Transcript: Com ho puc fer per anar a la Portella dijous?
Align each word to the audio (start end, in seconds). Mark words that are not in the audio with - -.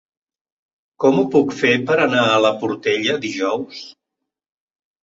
Com 1.03 1.19
ho 1.19 1.25
puc 1.35 1.53
fer 1.59 1.75
per 1.91 1.99
anar 2.09 2.25
a 2.33 2.41
la 2.47 2.53
Portella 2.65 3.21
dijous? 3.29 3.89